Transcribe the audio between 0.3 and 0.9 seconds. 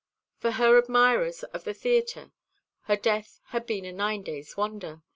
For her